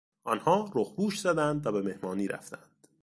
آنها 0.23 0.71
رخپوش 0.75 1.19
زدند 1.19 1.67
و 1.67 1.71
به 1.71 1.81
مهمانی 1.81 2.27
رفتند. 2.27 2.87